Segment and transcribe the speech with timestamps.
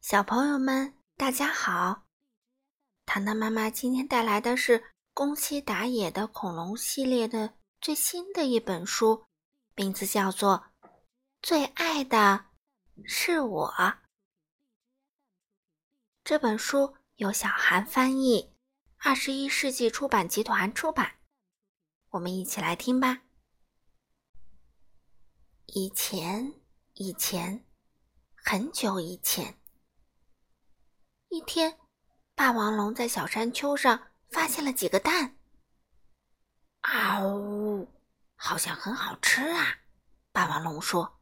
[0.00, 2.06] 小朋友们，大家好！
[3.04, 7.52] 糖糖妈妈今天带来的是宫西达也的恐龙系列的
[7.82, 9.26] 最新的一本书，
[9.76, 10.64] 名字叫做
[11.42, 12.46] 《最爱的
[13.04, 13.68] 是我》。
[16.24, 18.54] 这本书由小韩翻译，
[18.96, 21.18] 二十一世纪出版集团出版。
[22.08, 23.20] 我们一起来听吧。
[25.66, 26.54] 以前，
[26.94, 27.66] 以前，
[28.34, 29.59] 很久以前。
[31.32, 31.78] 一天，
[32.34, 35.38] 霸王龙在小山丘上发现了几个蛋。
[36.80, 37.88] 啊呜，
[38.34, 39.78] 好像很好吃啊！
[40.32, 41.20] 霸王龙说。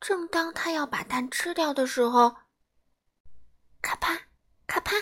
[0.00, 2.34] 正当他要把蛋吃掉的时候，
[3.82, 4.18] 咔啪
[4.66, 4.92] 咔啪，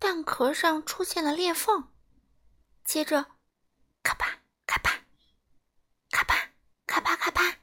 [0.00, 1.92] 蛋壳上出现了裂缝。
[2.84, 3.24] 接着，
[4.02, 4.90] 咔啪咔啪，
[6.10, 6.50] 咔啪
[6.84, 7.58] 咔啪咔啪，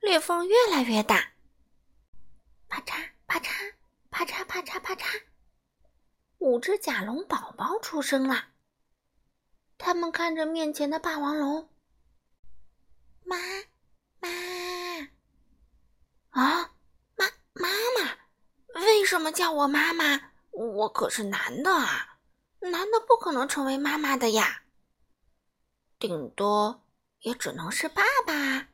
[0.00, 1.34] 裂缝越来越大。
[2.66, 3.11] 啪嚓！
[3.32, 3.72] 啪嚓
[4.10, 5.22] 啪嚓啪嚓啪嚓，
[6.36, 8.48] 五只甲龙宝宝出生了。
[9.78, 11.70] 他们看着面前的霸王龙，
[13.24, 13.38] 妈
[14.20, 14.28] 妈
[16.28, 16.74] 啊，
[17.14, 20.32] 妈妈妈，为什么叫我妈妈？
[20.50, 22.18] 我可是男的啊，
[22.60, 24.64] 男的不可能成为妈妈的呀，
[25.98, 26.84] 顶多
[27.20, 28.68] 也只能是爸爸。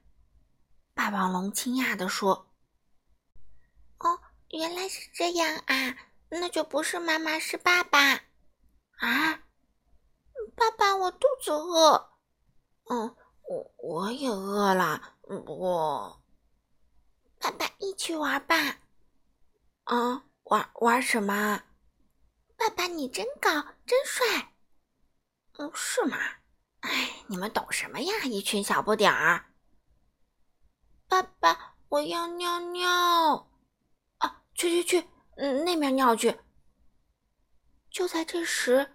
[0.95, 2.47] 霸王龙惊讶地说：“。”
[4.51, 5.97] 原来是这样啊，
[6.31, 7.99] 那就不是妈妈，是爸爸
[8.99, 9.43] 啊！
[10.57, 12.11] 爸爸，我肚子饿。
[12.91, 15.17] 嗯，我我也饿了。
[15.23, 16.23] 我，
[17.39, 18.57] 爸爸一起玩吧。
[19.85, 21.63] 啊，玩玩什么？
[22.57, 23.51] 爸爸，你真高，
[23.87, 24.55] 真帅。
[25.59, 26.17] 嗯，是吗？
[26.81, 28.15] 哎，你们懂什么呀？
[28.25, 29.45] 一群小不点儿。
[31.07, 33.48] 爸爸，我要尿尿。
[34.59, 36.37] 去去去，嗯，那边尿去。
[37.91, 38.91] 就在这时，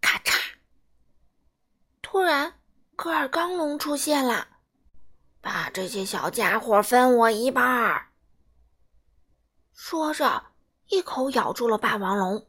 [0.00, 0.38] 咔嚓！
[2.00, 2.54] 突然，
[2.94, 4.46] 戈尔刚龙出现了，
[5.40, 8.12] 把这些小家伙分我一半儿。
[9.72, 10.52] 说着，
[10.86, 12.46] 一口咬住了霸王龙。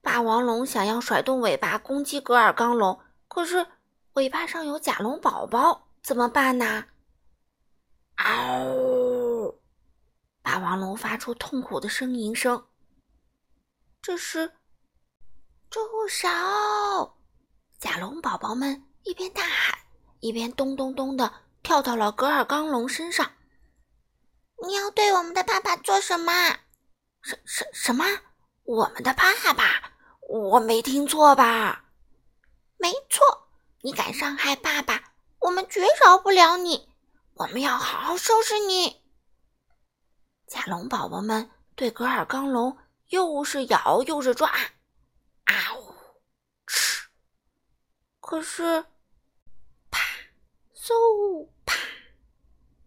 [0.00, 2.98] 霸王龙想要甩动尾巴攻击格尔刚龙，
[3.28, 3.64] 可是
[4.14, 6.86] 尾巴上有甲龙宝宝，怎么办呢？
[8.16, 8.91] 嗷！
[10.42, 12.66] 霸王龙发出痛苦的呻吟声。
[14.02, 14.52] 这时，
[15.70, 16.28] 住手！
[17.78, 19.78] 甲龙宝宝们一边大喊，
[20.20, 21.32] 一边咚咚咚的
[21.62, 23.32] 跳到了格尔刚龙身上。
[24.66, 26.32] 你要对我们的爸爸做什么？
[27.22, 28.04] 什什什么？
[28.64, 29.92] 我们的爸爸？
[30.28, 31.84] 我没听错吧？
[32.78, 33.48] 没错，
[33.82, 36.88] 你敢伤害爸爸，我们绝饶不了你！
[37.34, 39.01] 我们要好好收拾你！
[40.52, 42.76] 甲龙宝宝们对格尔刚龙
[43.08, 44.50] 又是咬又是抓，
[45.44, 45.94] 啊呜，
[46.66, 47.08] 吃！
[48.20, 48.84] 可是，
[49.90, 49.98] 啪，
[50.76, 51.74] 嗖，啪，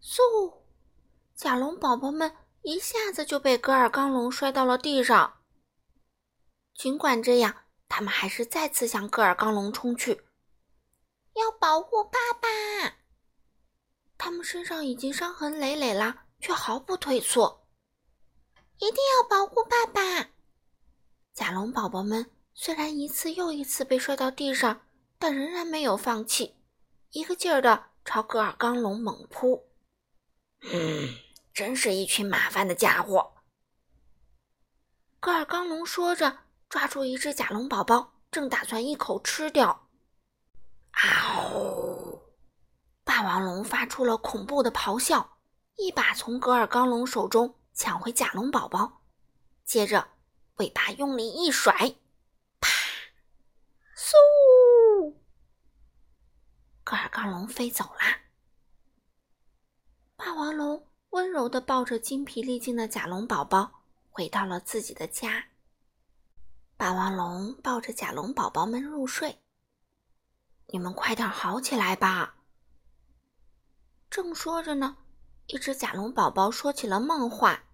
[0.00, 0.58] 嗖，
[1.34, 5.40] 甲龙宝宝们一下子就被格尔刚龙摔到了地上。
[6.72, 10.24] 尽管这样，他们还是再次向格尔刚龙冲去，
[11.32, 12.48] 要保护爸爸。
[14.16, 16.25] 他们身上已经伤痕累累了。
[16.40, 17.66] 却毫不退缩，
[18.78, 20.30] 一定要保护爸爸。
[21.32, 24.82] 甲龙宝宝们虽然一次又一次被摔到地上，
[25.18, 26.56] 但仍然没有放弃，
[27.10, 29.68] 一个劲儿的朝戈尔刚龙猛扑。
[30.62, 31.14] 嗯，
[31.52, 33.34] 真是一群麻烦的家伙。
[35.20, 39.88] 戈尔刚龙说着，抓住一只甲龙宝宝，正打算一口吃掉。
[40.92, 42.22] 嗷！
[43.04, 45.35] 霸王龙发出了恐怖的咆哮。
[45.76, 49.02] 一把从格尔刚龙手中抢回甲龙宝宝，
[49.64, 50.08] 接着
[50.56, 51.96] 尾巴用力一甩，
[52.60, 52.68] 啪！
[53.94, 55.14] 嗖！
[56.82, 58.20] 格尔刚龙飞走啦。
[60.16, 65.48] 霸王龙温柔的抱着精疲力尽的甲龙宝宝，回到了自己的家。
[66.78, 69.42] 霸王龙抱着甲龙宝宝们入睡。
[70.68, 72.36] 你们快点好起来吧！
[74.08, 74.96] 正说着呢。
[75.48, 77.64] 一只甲龙宝宝说起了梦话：“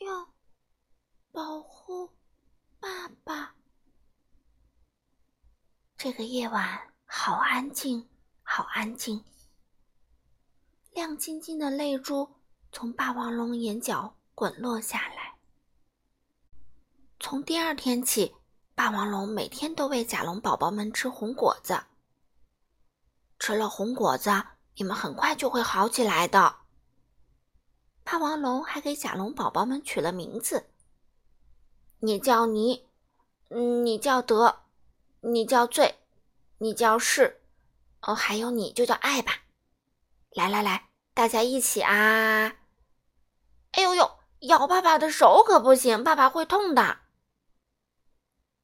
[0.00, 0.26] 要
[1.30, 2.10] 保护
[2.80, 3.54] 爸爸。”
[5.98, 8.08] 这个夜晚好安静，
[8.42, 9.22] 好安静。
[10.92, 12.40] 亮晶晶的泪珠
[12.72, 15.38] 从霸王龙眼角滚落下来。
[17.20, 18.34] 从第二天起，
[18.74, 21.84] 霸王龙每天都喂甲龙宝宝们吃红果子。
[23.38, 24.30] 吃了红果子。
[24.76, 26.56] 你们很快就会好起来的。
[28.02, 30.68] 霸王龙还给甲龙宝宝们取了名字：
[32.00, 32.86] 你叫你，
[33.48, 34.64] 你叫德，
[35.20, 36.00] 你叫醉，
[36.58, 37.40] 你叫是，
[38.02, 39.42] 哦，还有你就叫爱吧。
[40.30, 42.56] 来来来，大家一起啊！
[43.72, 46.98] 哎呦呦，咬爸爸的手可不行，爸爸会痛的。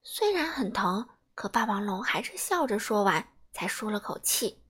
[0.02, 4.62] 虽然很疼，可霸王龙还是笑着说完，才舒了口气。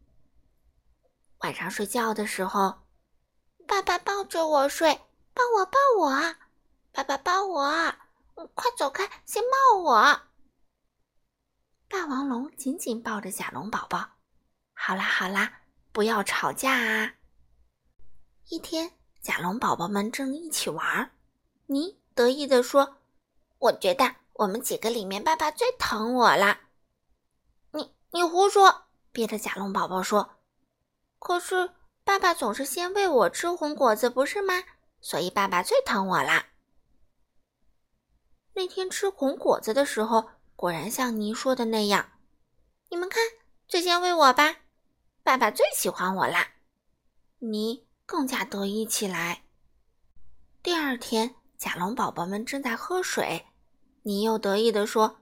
[1.40, 2.80] 晚上睡觉的时候。
[3.66, 4.94] 爸爸抱着我睡，
[5.32, 6.34] 抱我抱我，
[6.92, 7.94] 爸爸抱我，
[8.54, 10.22] 快走开，先抱我。
[11.88, 14.10] 霸王龙紧紧抱着甲龙宝宝。
[14.72, 15.60] 好啦好啦，
[15.92, 17.14] 不要吵架啊！
[18.48, 18.90] 一天，
[19.20, 21.12] 甲龙宝宝们正一起玩，
[21.66, 22.96] 你得意地说
[23.58, 26.58] ：“我觉得我们几个里面，爸爸最疼我了。”
[27.72, 28.86] 你你胡说！
[29.12, 30.38] 别的甲龙宝宝说
[31.20, 31.70] ：“可是。”
[32.02, 34.64] 爸爸总是先喂我吃红果子，不是吗？
[35.00, 36.46] 所以爸爸最疼我啦。
[38.54, 42.14] 那天吃红果子的时候，果然像您说的那样。
[42.88, 43.22] 你们看，
[43.68, 44.56] 最先喂我吧，
[45.22, 46.54] 爸爸最喜欢我啦。
[47.38, 49.44] 你更加得意起来。
[50.64, 53.46] 第二天，甲龙宝宝们正在喝水，
[54.02, 55.20] 你又得意地说：“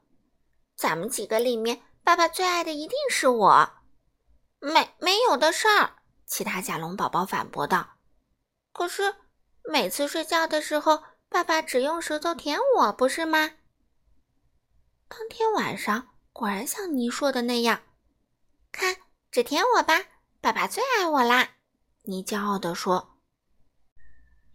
[0.74, 3.70] 咱们几个里面，爸爸最爱的一定是我。”
[4.60, 5.96] 没没有的事儿。
[6.26, 7.96] 其他甲龙宝宝反驳道
[8.72, 9.14] ：“可是
[9.64, 13.52] 每次睡觉的时候，爸爸只用舌头舔我，不是吗？”
[15.08, 17.80] 当天晚上，果然像你说的那样，
[18.70, 18.96] 看，
[19.30, 20.04] 只舔我吧，
[20.40, 21.56] 爸爸最爱我啦！
[22.02, 23.16] 你骄傲地说。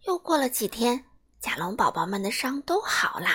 [0.02, 1.06] 又过了几天，
[1.40, 3.28] 甲龙宝宝们的伤都好了。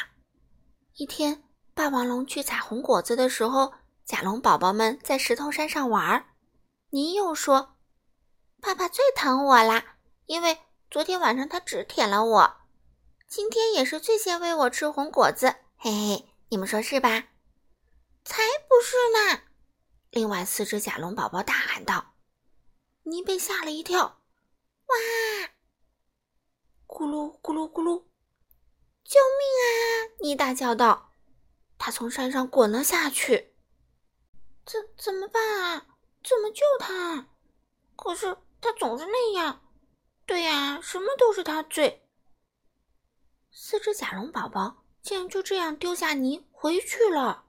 [0.95, 1.43] 一天，
[1.73, 3.73] 霸王龙去采红果子的时候，
[4.05, 6.25] 甲龙宝宝们在石头山上玩儿，
[6.91, 7.75] 你又说。
[8.61, 10.59] 爸爸最疼我啦，因为
[10.91, 12.57] 昨天晚上他只舔了我，
[13.27, 17.29] 今天也是最先喂我吃红果子，嘿嘿，你们说是吧？
[18.25, 19.43] 才不是呢！
[20.09, 22.15] 另外四只甲龙宝宝大喊道
[23.03, 24.21] ：“你被吓了一跳！”
[24.87, 24.95] 哇！
[26.85, 28.03] 咕噜咕噜咕噜！
[29.05, 29.69] 救命啊！
[30.19, 31.13] 你大叫道
[31.79, 33.53] ：“他从山上滚了下去，
[34.65, 35.85] 怎怎么办啊？
[36.23, 37.27] 怎么救他？
[37.95, 39.61] 可是……”他总是那样，
[40.25, 42.05] 对呀，什么都是他最。
[43.51, 47.45] 四只甲龙宝宝竟然就这样丢下你回去了。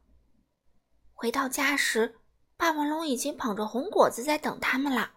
[1.13, 2.21] 回到家时，
[2.57, 5.15] 霸王龙已经捧着红果子在等他们了。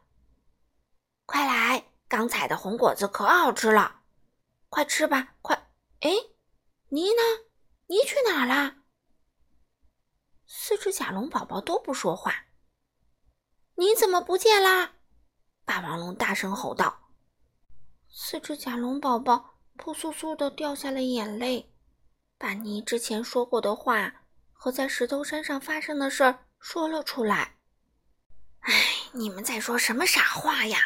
[1.28, 4.02] 快来，刚采的红果子可好吃了，
[4.70, 5.70] 快吃吧，快！
[6.00, 6.10] 哎，
[6.90, 7.22] 你呢？
[7.86, 8.78] 你去哪了？
[10.48, 12.48] 四只甲龙宝宝都不说话。
[13.76, 14.92] 你怎么不见啦？
[15.66, 17.10] 霸王龙大声吼道
[18.12, 21.74] ：“四只甲龙宝宝扑簌簌的掉下了眼泪，
[22.38, 24.14] 把你之前说过的话
[24.52, 27.58] 和在石头山上发生的事儿说了出来。
[28.60, 28.74] 哎，
[29.14, 30.78] 你们在说什么傻话呀？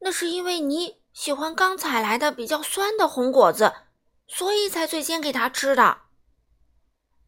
[0.00, 3.72] 那是因为你喜欢刚采来的比较酸的红果子，
[4.28, 6.02] 所以才最先给他吃的。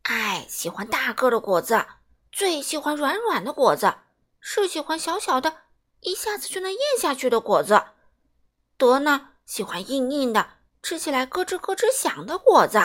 [0.05, 1.87] 哎喜欢大个的果子，
[2.31, 3.95] 最喜欢软软的果子，
[4.43, 5.63] 是喜欢小小的。”
[6.05, 7.81] 一下子就能咽下去的果子，
[8.77, 12.81] 德呢喜欢硬硬的，吃起来咯吱咯吱响的果子。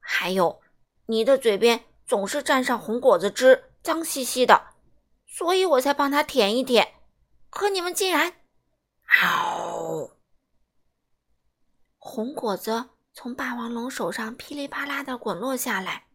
[0.00, 0.62] 还有，
[1.04, 4.68] 你的嘴边总是沾上红果子汁，脏兮兮的，
[5.26, 6.94] 所以我才帮他舔一舔。
[7.50, 8.40] 可你们竟然，
[9.04, 10.16] 嗷！
[11.98, 16.06] 红果子从霸王龙手上噼里啪啦的滚落下来。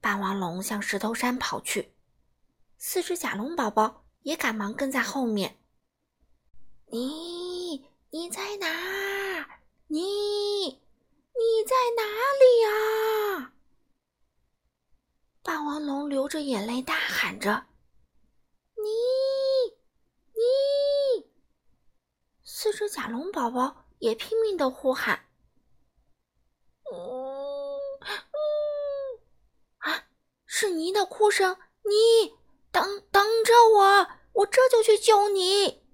[0.00, 1.92] 霸王龙向石头山跑去，
[2.86, 4.04] 四只甲龙宝宝。
[4.24, 5.58] 也赶忙跟在后面。
[6.86, 9.60] 你你在哪？
[9.86, 10.00] 你
[10.66, 12.02] 你在哪
[12.40, 12.60] 里
[13.40, 13.52] 呀？
[15.42, 17.66] 霸王龙流着眼泪大喊着
[18.76, 18.84] ：“你
[20.32, 21.26] 你！”
[22.44, 25.26] 四只甲龙宝宝也拼命的呼喊
[26.90, 29.20] ：“嗯嗯！”
[29.78, 30.08] 啊，
[30.46, 32.38] 是你的哭声，你。
[32.74, 35.86] 等等着我，我这就去救你。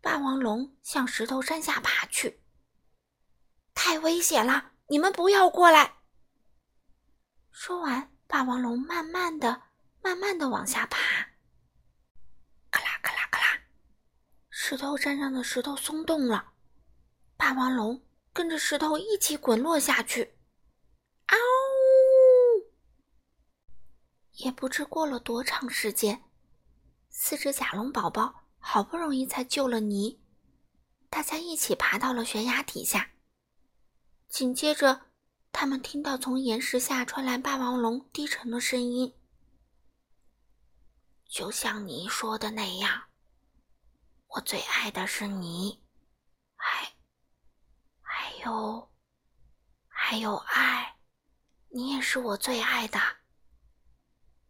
[0.00, 2.42] 霸王龙向石头山下爬去，
[3.74, 5.98] 太危险了，你们不要过来。
[7.50, 9.64] 说完，霸王龙慢慢的、
[10.00, 10.98] 慢慢的往下爬。
[12.70, 13.60] 咔啦咔啦咔啦，
[14.48, 16.54] 石头山上的石头松动了，
[17.36, 18.02] 霸王龙
[18.32, 20.38] 跟着石头一起滚落下去。
[21.26, 21.36] 嗷！
[24.36, 26.22] 也不知过了多长时间，
[27.08, 30.20] 四只甲龙宝宝好不容易才救了你，
[31.08, 33.10] 大家一起爬到了悬崖底下。
[34.28, 35.06] 紧接着，
[35.52, 39.14] 他们听到从岩石下传来霸王龙低沉的声音
[41.26, 43.04] ：“就像你说的那样，
[44.26, 45.82] 我最爱的是你，
[46.54, 46.92] 还
[48.02, 48.90] 还有
[49.88, 50.96] 还有爱，
[51.70, 53.00] 你也是我最爱的。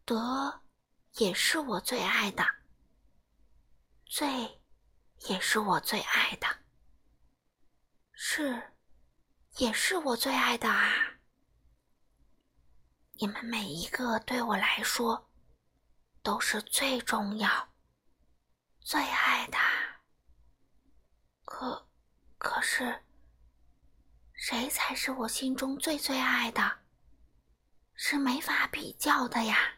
[0.06, 0.62] 德
[1.16, 2.42] 也是我最爱的，
[4.06, 4.62] 罪
[5.28, 6.46] 也是我最爱的，
[8.14, 8.72] 是。”
[9.58, 11.18] 也是我最爱的啊！
[13.14, 15.30] 你们每一个对我来说
[16.22, 17.72] 都是最重要、
[18.80, 19.56] 最爱的。
[21.46, 21.88] 可，
[22.36, 23.02] 可是，
[24.34, 26.80] 谁才是我心中最最爱的？
[27.94, 29.75] 是没法比较的呀！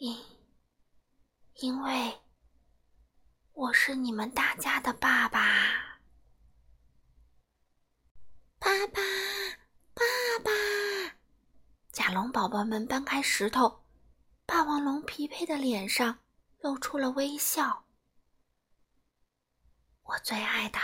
[0.00, 0.18] 因，
[1.56, 2.18] 因为
[3.52, 6.00] 我是你们大家的爸爸。
[8.58, 9.02] 爸爸，
[9.92, 10.02] 爸
[10.42, 10.50] 爸！
[11.92, 13.84] 甲龙宝宝们搬开石头，
[14.46, 16.18] 霸王龙疲惫的脸上
[16.60, 17.84] 露出了微笑。
[20.04, 20.78] 我最爱的，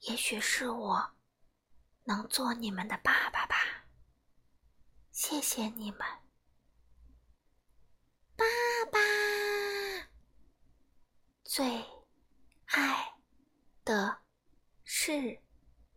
[0.00, 1.12] 也许是我
[2.04, 3.56] 能做你们的爸爸吧。
[5.10, 6.00] 谢谢你们，
[8.40, 8.98] 爸爸！
[11.44, 11.84] 最
[12.66, 13.14] 爱
[13.84, 14.18] 的
[14.82, 15.40] 是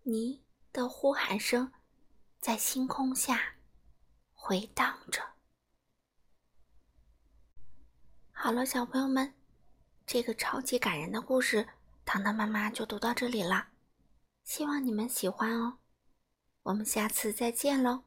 [0.04, 0.44] 你。
[0.74, 1.72] 的呼喊声
[2.40, 3.58] 在星空下
[4.34, 5.22] 回荡着。
[8.32, 9.36] 好了，小朋友们，
[10.08, 11.70] 这个超级感人的故事，
[12.04, 13.68] 糖糖妈妈就读到这里了。
[14.44, 15.78] 希望你们喜欢哦。
[16.64, 18.06] 我们下次再见喽。